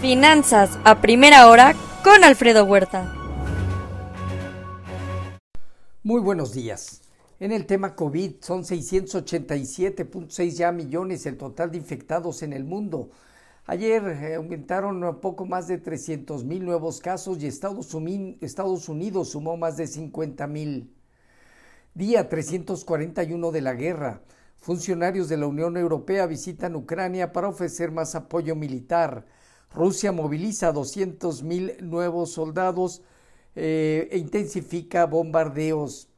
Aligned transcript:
Finanzas 0.00 0.78
a 0.84 1.00
primera 1.00 1.48
hora 1.48 1.74
con 2.04 2.22
Alfredo 2.22 2.64
Huerta. 2.66 3.10
Muy 6.02 6.20
buenos 6.20 6.52
días. 6.52 7.00
En 7.40 7.50
el 7.50 7.64
tema 7.64 7.94
COVID 7.94 8.34
son 8.40 8.62
687.6 8.62 10.50
ya 10.50 10.70
millones 10.70 11.24
el 11.24 11.38
total 11.38 11.70
de 11.70 11.78
infectados 11.78 12.42
en 12.42 12.52
el 12.52 12.64
mundo. 12.64 13.08
Ayer 13.64 14.06
eh, 14.06 14.34
aumentaron 14.34 15.02
un 15.02 15.20
poco 15.20 15.46
más 15.46 15.66
de 15.66 15.78
300 15.78 16.44
mil 16.44 16.62
nuevos 16.62 17.00
casos 17.00 17.42
y 17.42 17.46
Estados, 17.46 17.94
Unidos 17.94 19.30
sumó 19.30 19.56
más 19.56 19.78
de 19.78 19.86
50 19.86 20.46
mil. 20.46 20.94
Día 21.94 22.28
341 22.28 23.50
de 23.50 23.60
la 23.62 23.72
guerra. 23.72 24.20
Funcionarios 24.58 25.30
de 25.30 25.38
la 25.38 25.46
Unión 25.46 25.78
Europea 25.78 26.26
visitan 26.26 26.76
Ucrania 26.76 27.32
para 27.32 27.48
ofrecer 27.48 27.92
más 27.92 28.14
apoyo 28.14 28.54
militar. 28.54 29.24
Rusia 29.74 30.12
moviliza 30.12 30.72
200 30.72 31.42
mil 31.42 31.72
nuevos 31.80 32.32
soldados 32.32 33.02
eh, 33.54 34.08
e 34.10 34.18
intensifica 34.18 35.06
bombardeos. 35.06 36.08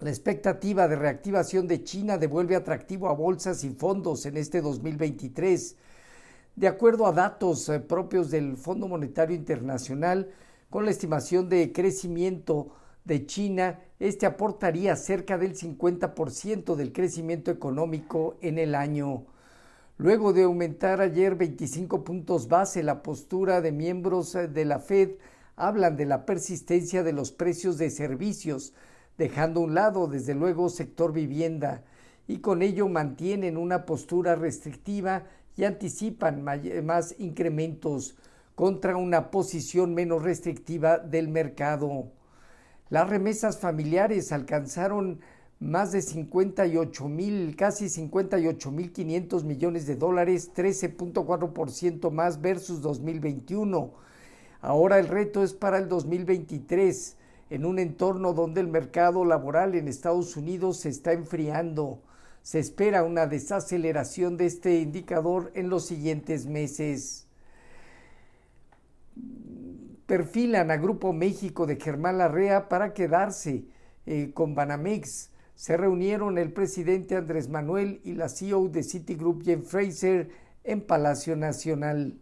La 0.00 0.10
expectativa 0.10 0.86
de 0.86 0.96
reactivación 0.96 1.66
de 1.66 1.82
China 1.82 2.18
devuelve 2.18 2.54
atractivo 2.54 3.08
a 3.08 3.14
bolsas 3.14 3.64
y 3.64 3.70
fondos 3.70 4.26
en 4.26 4.36
este 4.36 4.60
2023. 4.60 5.76
De 6.54 6.68
acuerdo 6.68 7.06
a 7.06 7.12
datos 7.12 7.68
eh, 7.68 7.80
propios 7.80 8.30
del 8.30 8.56
Fondo 8.56 8.88
Monetario 8.88 9.36
Internacional, 9.36 10.30
con 10.70 10.84
la 10.84 10.90
estimación 10.90 11.48
de 11.48 11.72
crecimiento 11.72 12.68
de 13.04 13.26
China, 13.26 13.80
este 13.98 14.26
aportaría 14.26 14.94
cerca 14.96 15.38
del 15.38 15.56
50% 15.56 16.76
del 16.76 16.92
crecimiento 16.92 17.50
económico 17.50 18.36
en 18.40 18.58
el 18.58 18.74
año. 18.74 19.24
Luego 20.00 20.32
de 20.32 20.44
aumentar 20.44 21.00
ayer 21.00 21.34
25 21.34 22.04
puntos 22.04 22.46
base, 22.46 22.84
la 22.84 23.02
postura 23.02 23.60
de 23.60 23.72
miembros 23.72 24.36
eh, 24.36 24.46
de 24.46 24.64
la 24.64 24.78
Fed 24.78 25.16
hablan 25.56 25.96
de 25.96 26.06
la 26.06 26.24
persistencia 26.24 27.02
de 27.02 27.12
los 27.12 27.32
precios 27.32 27.78
de 27.78 27.90
servicios, 27.90 28.74
dejando 29.16 29.58
un 29.58 29.74
lado, 29.74 30.06
desde 30.06 30.36
luego, 30.36 30.68
sector 30.68 31.12
vivienda, 31.12 31.82
y 32.28 32.38
con 32.38 32.62
ello 32.62 32.88
mantienen 32.88 33.56
una 33.56 33.86
postura 33.86 34.36
restrictiva 34.36 35.24
y 35.56 35.64
anticipan 35.64 36.44
más 36.44 37.16
incrementos 37.18 38.16
contra 38.54 38.96
una 38.96 39.32
posición 39.32 39.94
menos 39.94 40.22
restrictiva 40.22 40.98
del 40.98 41.26
mercado. 41.26 42.12
Las 42.88 43.10
remesas 43.10 43.58
familiares 43.58 44.30
alcanzaron 44.30 45.18
más 45.60 45.90
de 45.90 46.02
58 46.02 47.08
mil, 47.08 47.56
casi 47.56 47.88
58 47.88 48.70
mil 48.70 48.92
500 48.92 49.44
millones 49.44 49.86
de 49.86 49.96
dólares, 49.96 50.52
13.4% 50.54 52.10
más 52.10 52.40
versus 52.40 52.80
2021. 52.80 53.92
Ahora 54.60 54.98
el 54.98 55.08
reto 55.08 55.42
es 55.42 55.54
para 55.54 55.78
el 55.78 55.88
2023, 55.88 57.16
en 57.50 57.64
un 57.64 57.78
entorno 57.78 58.34
donde 58.34 58.60
el 58.60 58.68
mercado 58.68 59.24
laboral 59.24 59.74
en 59.74 59.88
Estados 59.88 60.36
Unidos 60.36 60.78
se 60.78 60.90
está 60.90 61.12
enfriando. 61.12 62.02
Se 62.42 62.60
espera 62.60 63.02
una 63.02 63.26
desaceleración 63.26 64.36
de 64.36 64.46
este 64.46 64.78
indicador 64.78 65.50
en 65.54 65.68
los 65.68 65.86
siguientes 65.86 66.46
meses. 66.46 67.26
Perfilan 70.06 70.70
a 70.70 70.76
Grupo 70.76 71.12
México 71.12 71.66
de 71.66 71.76
Germán 71.76 72.18
Larrea 72.18 72.68
para 72.68 72.94
quedarse 72.94 73.64
eh, 74.06 74.30
con 74.32 74.54
Banamex 74.54 75.30
se 75.58 75.76
reunieron 75.76 76.38
el 76.38 76.52
presidente 76.52 77.16
Andrés 77.16 77.48
Manuel 77.48 78.00
y 78.04 78.12
la 78.12 78.28
CEO 78.28 78.68
de 78.68 78.84
Citigroup, 78.84 79.42
Jen 79.42 79.64
Fraser, 79.64 80.30
en 80.62 80.82
Palacio 80.82 81.34
Nacional. 81.34 82.16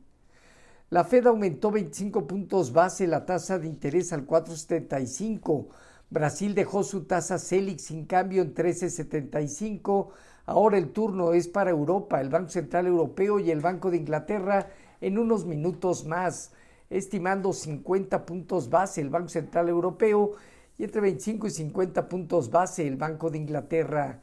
La 0.88 1.04
Fed 1.04 1.26
aumentó 1.26 1.70
25 1.70 2.26
puntos 2.26 2.72
base 2.72 3.06
la 3.06 3.26
tasa 3.26 3.58
de 3.58 3.66
interés 3.66 4.14
al 4.14 4.26
4,75. 4.26 5.66
Brasil 6.08 6.54
dejó 6.54 6.82
su 6.82 7.04
tasa 7.04 7.38
CELIC 7.38 7.78
sin 7.78 8.06
cambio 8.06 8.40
en 8.40 8.54
13,75. 8.54 10.08
Ahora 10.46 10.78
el 10.78 10.92
turno 10.92 11.34
es 11.34 11.46
para 11.46 11.68
Europa, 11.68 12.22
el 12.22 12.30
Banco 12.30 12.48
Central 12.48 12.86
Europeo 12.86 13.38
y 13.38 13.50
el 13.50 13.60
Banco 13.60 13.90
de 13.90 13.98
Inglaterra 13.98 14.70
en 15.02 15.18
unos 15.18 15.44
minutos 15.44 16.06
más, 16.06 16.52
estimando 16.88 17.52
50 17.52 18.24
puntos 18.24 18.70
base 18.70 19.02
el 19.02 19.10
Banco 19.10 19.28
Central 19.28 19.68
Europeo 19.68 20.36
y 20.78 20.84
entre 20.84 21.00
25 21.00 21.46
y 21.46 21.50
50 21.50 22.08
puntos 22.08 22.50
base 22.50 22.86
el 22.86 22.96
Banco 22.96 23.30
de 23.30 23.38
Inglaterra. 23.38 24.22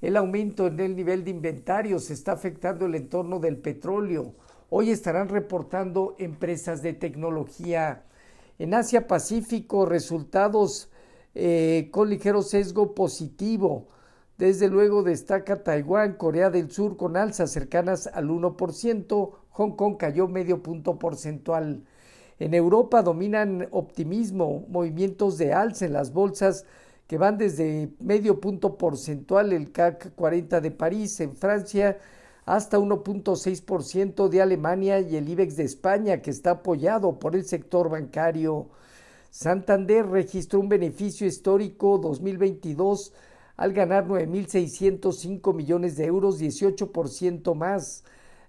El 0.00 0.16
aumento 0.16 0.66
en 0.66 0.78
el 0.80 0.94
nivel 0.94 1.24
de 1.24 1.30
inventarios 1.30 2.10
está 2.10 2.32
afectando 2.32 2.86
el 2.86 2.94
entorno 2.94 3.40
del 3.40 3.56
petróleo. 3.56 4.34
Hoy 4.70 4.90
estarán 4.90 5.28
reportando 5.28 6.14
empresas 6.18 6.82
de 6.82 6.92
tecnología. 6.92 8.04
En 8.58 8.74
Asia 8.74 9.06
Pacífico, 9.06 9.86
resultados 9.86 10.90
eh, 11.34 11.88
con 11.90 12.10
ligero 12.10 12.42
sesgo 12.42 12.94
positivo. 12.94 13.88
Desde 14.36 14.68
luego 14.68 15.02
destaca 15.02 15.64
Taiwán, 15.64 16.14
Corea 16.14 16.50
del 16.50 16.70
Sur 16.70 16.96
con 16.96 17.16
alzas 17.16 17.50
cercanas 17.50 18.06
al 18.06 18.28
1%, 18.28 19.30
Hong 19.50 19.72
Kong 19.72 19.96
cayó 19.96 20.28
medio 20.28 20.62
punto 20.62 20.98
porcentual. 20.98 21.82
En 22.38 22.54
Europa 22.54 23.02
dominan 23.02 23.68
optimismo, 23.72 24.64
movimientos 24.68 25.38
de 25.38 25.52
alza 25.52 25.86
en 25.86 25.92
las 25.92 26.12
bolsas 26.12 26.64
que 27.08 27.18
van 27.18 27.38
desde 27.38 27.90
medio 28.00 28.40
punto 28.40 28.76
porcentual 28.76 29.52
el 29.52 29.72
CAC 29.72 30.14
40 30.14 30.60
de 30.60 30.70
París, 30.70 31.18
en 31.20 31.34
Francia 31.34 31.98
hasta 32.44 32.78
1.6% 32.78 34.28
de 34.28 34.40
Alemania 34.40 35.00
y 35.00 35.16
el 35.16 35.28
IBEX 35.28 35.56
de 35.56 35.64
España, 35.64 36.22
que 36.22 36.30
está 36.30 36.52
apoyado 36.52 37.18
por 37.18 37.36
el 37.36 37.44
sector 37.44 37.90
bancario. 37.90 38.68
Santander 39.30 40.06
registró 40.06 40.60
un 40.60 40.68
beneficio 40.68 41.26
histórico 41.26 41.98
2022 41.98 43.12
al 43.56 43.72
ganar 43.74 44.06
9.605 44.06 45.54
millones 45.54 45.96
de 45.96 46.06
euros, 46.06 46.40
18% 46.40 47.54
más. 47.54 48.04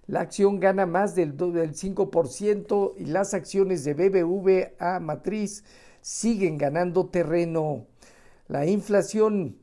La 0.06 0.20
acción 0.20 0.58
gana 0.60 0.86
más 0.86 1.14
del, 1.14 1.36
del 1.36 1.74
5% 1.74 2.94
y 2.96 3.04
las 3.06 3.34
acciones 3.34 3.84
de 3.84 3.94
BBVA 3.94 5.00
Matriz 5.00 5.64
siguen 6.00 6.58
ganando 6.58 7.06
terreno. 7.08 7.86
La 8.48 8.66
inflación 8.66 9.56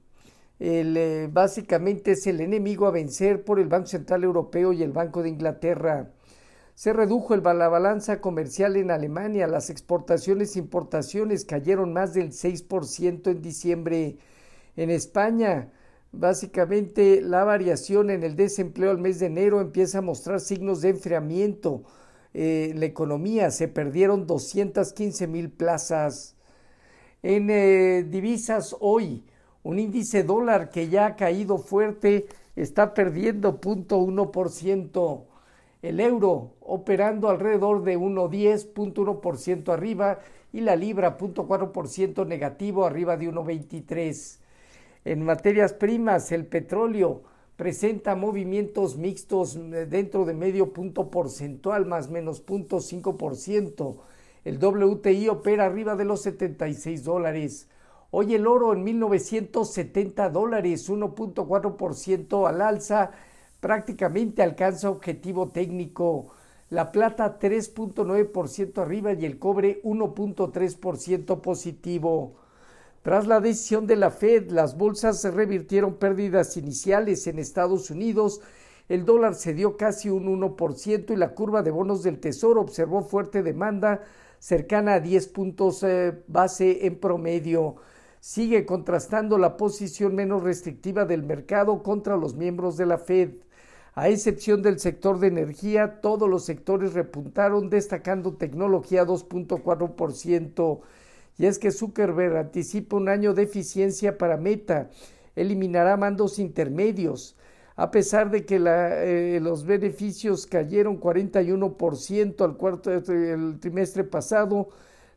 eh, 0.59 1.29
básicamente 1.31 2.11
es 2.11 2.25
el 2.27 2.41
enemigo 2.41 2.87
a 2.87 2.91
vencer 2.91 3.43
por 3.43 3.59
el 3.59 3.67
Banco 3.67 3.87
Central 3.87 4.23
Europeo 4.23 4.73
y 4.73 4.83
el 4.83 4.91
Banco 4.91 5.21
de 5.21 5.29
Inglaterra. 5.29 6.11
Se 6.73 6.93
redujo 6.93 7.33
el, 7.33 7.43
la 7.43 7.69
balanza 7.69 8.21
comercial 8.21 8.75
en 8.75 8.91
Alemania, 8.91 9.47
las 9.47 9.69
exportaciones 9.69 10.55
e 10.55 10.59
importaciones 10.59 11.43
cayeron 11.43 11.91
más 11.91 12.13
del 12.13 12.31
6% 12.31 13.31
en 13.31 13.41
diciembre. 13.41 14.17
En 14.75 14.91
España, 14.91 15.71
Básicamente, 16.11 17.21
la 17.21 17.43
variación 17.43 18.09
en 18.09 18.23
el 18.23 18.35
desempleo 18.35 18.91
al 18.91 18.97
mes 18.97 19.19
de 19.19 19.27
enero 19.27 19.61
empieza 19.61 19.99
a 19.99 20.01
mostrar 20.01 20.39
signos 20.39 20.81
de 20.81 20.89
enfriamiento. 20.89 21.83
Eh, 22.33 22.73
la 22.75 22.85
economía 22.85 23.51
se 23.51 23.67
perdieron 23.67 24.25
215 24.25 25.27
mil 25.27 25.49
plazas. 25.49 26.35
En 27.23 27.49
eh, 27.49 28.05
divisas 28.09 28.75
hoy, 28.79 29.25
un 29.63 29.79
índice 29.79 30.23
dólar 30.23 30.69
que 30.69 30.87
ya 30.87 31.07
ha 31.07 31.15
caído 31.15 31.57
fuerte 31.57 32.27
está 32.55 32.93
perdiendo 32.93 33.59
0.1%. 33.59 35.23
El 35.81 35.99
euro 35.99 36.55
operando 36.61 37.29
alrededor 37.29 37.83
de 37.83 37.97
1.10, 37.97 39.71
arriba 39.71 40.19
y 40.51 40.61
la 40.61 40.75
libra 40.75 41.17
0.4% 41.17 42.25
negativo 42.25 42.85
arriba 42.85 43.17
de 43.17 43.29
1.23. 43.29 44.39
En 45.07 45.23
materias 45.23 45.71
primas, 45.71 46.33
el 46.33 46.45
petróleo 46.45 47.21
presenta 47.55 48.17
movimientos 48.17 48.97
mixtos 48.97 49.55
eh, 49.55 49.85
dentro 49.85 50.25
de 50.25 50.33
medio 50.33 50.73
punto 50.73 51.09
porcentual, 51.09 51.85
más 51.85 52.09
menos 52.09 52.41
punto 52.41 52.81
cinco 52.81 53.15
por 53.15 53.37
ciento. 53.37 54.03
El 54.43 54.57
WTI 54.61 55.29
opera 55.29 55.63
arriba 55.63 55.95
de 55.95 56.03
los 56.03 56.23
76 56.23 57.05
dólares. 57.05 57.69
Hoy 58.11 58.35
el 58.35 58.45
oro 58.47 58.73
en 58.73 58.83
1970 58.83 60.29
dólares, 60.29 60.89
1.4% 60.89 62.45
al 62.45 62.61
alza, 62.61 63.11
prácticamente 63.61 64.43
alcanza 64.43 64.89
objetivo 64.89 65.51
técnico. 65.51 66.33
La 66.69 66.91
plata 66.91 67.39
3.9% 67.39 68.77
arriba 68.79 69.13
y 69.13 69.23
el 69.23 69.39
cobre 69.39 69.81
1.3% 69.83 71.39
positivo. 71.39 72.35
Tras 73.01 73.27
la 73.27 73.39
decisión 73.39 73.87
de 73.87 73.95
la 73.95 74.11
Fed, 74.11 74.49
las 74.49 74.77
bolsas 74.77 75.23
revirtieron 75.23 75.95
pérdidas 75.95 76.57
iniciales 76.57 77.25
en 77.27 77.39
Estados 77.39 77.89
Unidos. 77.89 78.41
El 78.89 79.05
dólar 79.05 79.35
cedió 79.35 79.77
casi 79.77 80.09
un 80.09 80.27
1% 80.27 81.11
y 81.11 81.15
la 81.15 81.33
curva 81.33 81.61
de 81.61 81.71
bonos 81.71 82.03
del 82.03 82.19
Tesoro 82.19 82.61
observó 82.61 83.01
fuerte 83.01 83.43
demanda 83.43 84.01
cercana 84.39 84.95
a 84.95 84.99
10 84.99 85.27
puntos 85.29 85.83
eh, 85.83 86.21
base 86.27 86.85
en 86.85 86.99
promedio. 86.99 87.75
Sigue 88.19 88.65
contrastando 88.65 89.37
la 89.37 89.57
posición 89.57 90.15
menos 90.15 90.43
restrictiva 90.43 91.05
del 91.05 91.23
mercado 91.23 91.83
contra 91.83 92.17
los 92.17 92.35
miembros 92.35 92.77
de 92.77 92.85
la 92.85 92.97
Fed. 92.97 93.35
A 93.93 94.09
excepción 94.09 94.61
del 94.61 94.79
sector 94.79 95.19
de 95.19 95.27
energía, 95.27 96.01
todos 96.01 96.29
los 96.29 96.45
sectores 96.45 96.93
repuntaron, 96.93 97.69
destacando 97.69 98.35
tecnología 98.35 99.05
2.4%. 99.05 100.81
Y 101.37 101.45
es 101.45 101.59
que 101.59 101.71
Zuckerberg 101.71 102.35
anticipa 102.37 102.97
un 102.97 103.09
año 103.09 103.33
de 103.33 103.43
eficiencia 103.43 104.17
para 104.17 104.37
Meta, 104.37 104.89
eliminará 105.35 105.95
mandos 105.97 106.39
intermedios. 106.39 107.35
A 107.75 107.91
pesar 107.91 108.31
de 108.31 108.43
que 108.45 108.59
eh, 108.59 109.39
los 109.41 109.63
beneficios 109.63 110.47
cayeron 110.47 110.99
41% 110.99 112.43
al 112.43 112.57
cuarto 112.57 112.91
el 112.91 113.59
trimestre 113.59 114.03
pasado, 114.03 114.69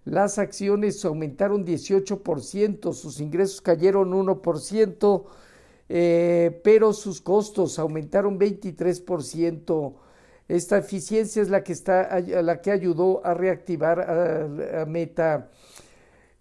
las 0.04 0.38
acciones 0.38 1.04
aumentaron 1.04 1.64
18%, 1.64 2.92
sus 2.92 3.20
ingresos 3.20 3.60
cayeron 3.60 4.12
1%, 4.12 5.24
eh, 5.88 6.60
pero 6.64 6.92
sus 6.92 7.20
costos 7.20 7.78
aumentaron 7.78 8.38
23%. 8.38 9.94
Esta 10.48 10.78
eficiencia 10.78 11.42
es 11.42 11.48
la 11.48 11.62
que, 11.62 11.72
está, 11.72 12.20
la 12.20 12.60
que 12.60 12.70
ayudó 12.72 13.24
a 13.24 13.34
reactivar 13.34 14.00
a, 14.00 14.84
Meta. 14.86 15.50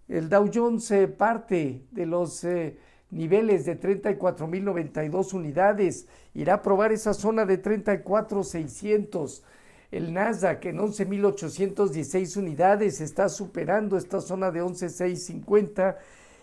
El 0.10 0.28
Dow 0.28 0.50
Jones 0.54 0.92
eh, 0.92 1.08
parte 1.08 1.84
de 1.92 2.06
los 2.06 2.44
eh, 2.44 2.78
niveles 3.12 3.66
de 3.66 3.80
34.092 3.80 5.34
unidades, 5.34 6.08
irá 6.34 6.56
a 6.56 6.62
probar 6.62 6.92
esa 6.92 7.14
zona 7.14 7.46
de 7.46 7.62
34.600 7.62 9.44
el 9.92 10.14
Nasdaq 10.14 10.66
en 10.66 10.78
11.816 10.78 12.38
unidades. 12.38 13.02
Está 13.02 13.30
superando 13.30 13.98
esta 13.98 14.22
zona 14.22 14.52
de 14.52 14.62
11.650 14.62 15.98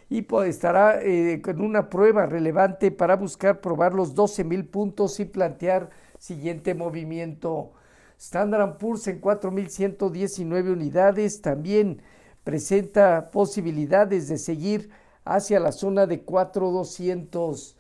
y 0.09 0.23
pues, 0.23 0.51
estará 0.51 1.01
eh, 1.03 1.41
con 1.43 1.61
una 1.61 1.89
prueba 1.89 2.27
relevante 2.27 2.91
para 2.91 3.17
buscar 3.17 3.61
probar 3.61 3.95
los 3.95 4.15
12.000 4.15 4.69
puntos 4.69 5.21
y 5.21 5.25
plantear 5.25 5.91
siguiente 6.19 6.75
movimiento. 6.75 7.73
Standard 8.19 8.79
Poor's 8.79 9.07
en 9.09 9.21
4.119 9.21 10.73
unidades. 10.73 11.41
También 11.43 12.03
presenta 12.47 13.33
posibilidades 13.33 14.29
de 14.29 14.39
seguir 14.39 14.89
hacia 15.25 15.59
la 15.59 15.73
zona 15.73 16.07
de 16.07 16.25
4.200. 16.25 17.75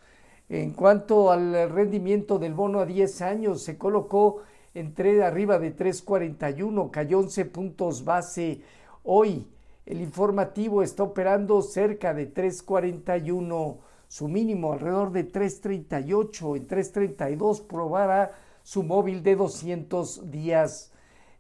En 0.49 0.73
cuanto 0.73 1.31
al 1.31 1.71
rendimiento 1.71 2.41
del 2.41 2.53
bono 2.53 2.81
a 2.81 2.85
10 2.85 3.23
años, 3.23 3.63
se 3.63 3.79
colocó 3.79 4.43
entré 4.75 5.23
arriba 5.23 5.61
de 5.61 5.77
3.41, 5.77 6.91
cayó 6.91 7.21
11 7.21 7.45
puntos 7.45 8.05
base 8.05 8.63
hoy. 9.05 9.47
El 9.87 10.01
informativo 10.01 10.83
está 10.83 11.05
operando 11.05 11.63
cerca 11.63 12.13
de 12.13 12.35
3.41, 12.35 13.77
su 14.09 14.27
mínimo 14.27 14.73
alrededor 14.73 15.13
de 15.13 15.31
3.38, 15.31 16.57
en 16.57 16.67
3.32 16.67 17.65
probará 17.69 18.33
su 18.65 18.83
móvil 18.83 19.23
de 19.23 19.37
200 19.37 20.29
días. 20.29 20.91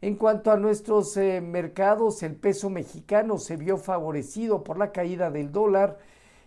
En 0.03 0.17
cuanto 0.17 0.51
a 0.51 0.57
nuestros 0.57 1.17
eh, 1.17 1.41
mercados, 1.41 2.23
el 2.23 2.37
peso 2.37 2.69
mexicano 2.69 3.39
se 3.39 3.57
vio 3.57 3.79
favorecido 3.79 4.63
por 4.63 4.79
la 4.79 4.93
caída 4.93 5.31
del 5.31 5.53
dólar 5.53 5.99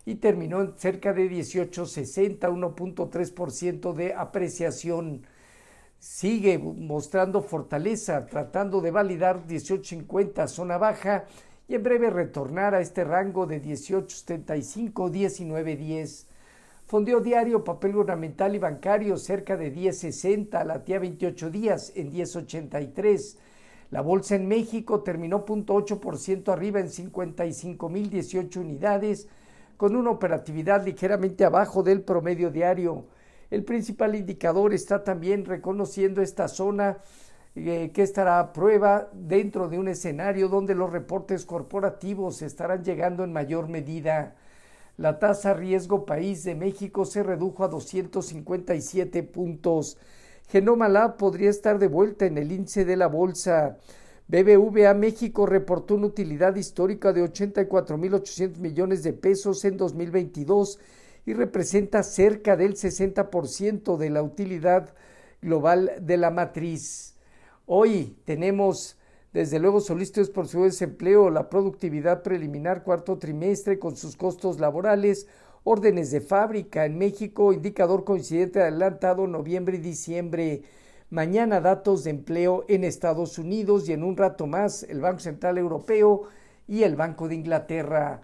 y 0.06 0.16
terminó 0.16 0.60
en 0.60 0.76
cerca 0.76 1.12
de 1.12 1.28
18.60, 1.28 2.38
1.3% 2.38 3.92
de 3.92 4.14
apreciación 4.14 5.26
sigue 5.98 6.58
mostrando 6.58 7.42
fortaleza, 7.42 8.26
tratando 8.26 8.80
de 8.80 8.90
validar 8.90 9.46
18.50 9.46 10.48
zona 10.48 10.78
baja 10.78 11.26
y 11.68 11.74
en 11.74 11.82
breve 11.82 12.08
retornar 12.10 12.74
a 12.74 12.80
este 12.80 13.04
rango 13.04 13.46
de 13.46 13.62
18.75, 13.62 14.92
19.10. 15.10 16.26
Fondeo 16.90 17.20
diario, 17.20 17.62
papel 17.62 17.92
gubernamental 17.92 18.56
y 18.56 18.58
bancario 18.58 19.16
cerca 19.16 19.56
de 19.56 19.72
10.60, 19.72 20.64
latía 20.64 20.98
28 20.98 21.48
días 21.48 21.92
en 21.94 22.10
10.83. 22.10 23.36
La 23.92 24.00
bolsa 24.00 24.34
en 24.34 24.48
México 24.48 25.04
terminó 25.04 25.46
0.8% 25.46 26.52
arriba 26.52 26.80
en 26.80 26.88
55.018 26.88 28.56
unidades, 28.56 29.28
con 29.76 29.94
una 29.94 30.10
operatividad 30.10 30.84
ligeramente 30.84 31.44
abajo 31.44 31.84
del 31.84 32.02
promedio 32.02 32.50
diario. 32.50 33.04
El 33.52 33.62
principal 33.62 34.16
indicador 34.16 34.74
está 34.74 35.04
también 35.04 35.44
reconociendo 35.44 36.20
esta 36.22 36.48
zona 36.48 36.98
eh, 37.54 37.92
que 37.94 38.02
estará 38.02 38.40
a 38.40 38.52
prueba 38.52 39.08
dentro 39.12 39.68
de 39.68 39.78
un 39.78 39.86
escenario 39.86 40.48
donde 40.48 40.74
los 40.74 40.90
reportes 40.90 41.44
corporativos 41.46 42.42
estarán 42.42 42.82
llegando 42.82 43.22
en 43.22 43.32
mayor 43.32 43.68
medida. 43.68 44.34
La 45.00 45.18
tasa 45.18 45.54
riesgo 45.54 46.04
país 46.04 46.44
de 46.44 46.54
México 46.54 47.06
se 47.06 47.22
redujo 47.22 47.64
a 47.64 47.68
257 47.68 49.22
puntos. 49.22 49.96
Genoma 50.46 50.90
Lab 50.90 51.16
podría 51.16 51.48
estar 51.48 51.78
de 51.78 51.86
vuelta 51.86 52.26
en 52.26 52.36
el 52.36 52.52
índice 52.52 52.84
de 52.84 52.98
la 52.98 53.06
bolsa. 53.06 53.78
BBVA 54.28 54.92
México 54.92 55.46
reportó 55.46 55.94
una 55.94 56.08
utilidad 56.08 56.54
histórica 56.54 57.14
de 57.14 57.24
84.800 57.24 58.58
millones 58.58 59.02
de 59.02 59.14
pesos 59.14 59.64
en 59.64 59.78
2022 59.78 60.78
y 61.24 61.32
representa 61.32 62.02
cerca 62.02 62.54
del 62.58 62.74
60% 62.74 63.96
de 63.96 64.10
la 64.10 64.22
utilidad 64.22 64.94
global 65.40 65.92
de 66.02 66.18
la 66.18 66.30
matriz. 66.30 67.16
Hoy 67.64 68.18
tenemos 68.26 68.98
desde 69.32 69.60
luego 69.60 69.80
solicitudes 69.80 70.28
por 70.28 70.48
su 70.48 70.64
desempleo, 70.64 71.30
la 71.30 71.48
productividad 71.48 72.22
preliminar 72.22 72.82
cuarto 72.82 73.16
trimestre 73.18 73.78
con 73.78 73.96
sus 73.96 74.16
costos 74.16 74.58
laborales, 74.58 75.28
órdenes 75.62 76.10
de 76.10 76.20
fábrica 76.20 76.84
en 76.84 76.98
México, 76.98 77.52
indicador 77.52 78.04
coincidente 78.04 78.60
adelantado 78.60 79.28
noviembre 79.28 79.76
y 79.76 79.80
diciembre. 79.80 80.62
Mañana 81.10 81.60
datos 81.60 82.04
de 82.04 82.10
empleo 82.10 82.64
en 82.68 82.82
Estados 82.82 83.38
Unidos 83.38 83.88
y 83.88 83.92
en 83.92 84.02
un 84.02 84.16
rato 84.16 84.48
más 84.48 84.82
el 84.84 85.00
Banco 85.00 85.20
Central 85.20 85.58
Europeo 85.58 86.24
y 86.66 86.82
el 86.82 86.96
Banco 86.96 87.28
de 87.28 87.36
Inglaterra. 87.36 88.22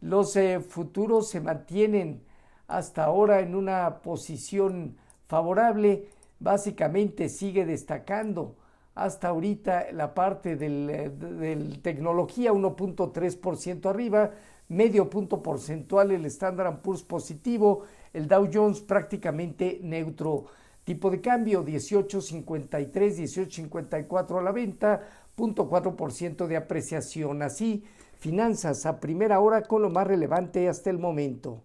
Los 0.00 0.34
eh, 0.36 0.60
futuros 0.60 1.28
se 1.30 1.40
mantienen 1.40 2.22
hasta 2.66 3.04
ahora 3.04 3.40
en 3.40 3.54
una 3.54 4.00
posición 4.02 4.96
favorable, 5.26 6.08
básicamente 6.40 7.28
sigue 7.28 7.64
destacando 7.64 8.56
hasta 8.98 9.28
ahorita 9.28 9.92
la 9.92 10.14
parte 10.14 10.56
del, 10.56 10.90
eh, 10.90 11.78
tecnología 11.82 12.52
1.3% 12.52 13.88
arriba, 13.88 14.32
medio 14.68 15.08
punto 15.08 15.42
porcentual 15.42 16.10
el 16.10 16.24
Standard 16.26 16.80
Poor's 16.80 17.02
positivo, 17.02 17.84
el 18.12 18.28
Dow 18.28 18.48
Jones 18.52 18.80
prácticamente 18.80 19.80
neutro. 19.82 20.46
Tipo 20.84 21.10
de 21.10 21.20
cambio 21.20 21.64
18.53, 21.64 22.90
18.54 22.90 24.38
a 24.38 24.42
la 24.42 24.52
venta, 24.52 25.02
0.4% 25.36 26.46
de 26.46 26.56
apreciación. 26.56 27.42
Así, 27.42 27.84
finanzas 28.18 28.86
a 28.86 28.98
primera 28.98 29.40
hora 29.40 29.62
con 29.62 29.82
lo 29.82 29.90
más 29.90 30.06
relevante 30.06 30.68
hasta 30.68 30.90
el 30.90 30.98
momento. 30.98 31.62